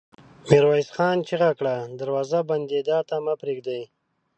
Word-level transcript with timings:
ميرويس 0.49 0.89
خان 0.95 1.17
چيغه 1.27 1.51
کړه! 1.59 1.75
دروازه 1.99 2.39
بندېدا 2.49 2.99
ته 3.09 3.15
مه 3.25 3.33
پرېږدئ! 3.41 3.83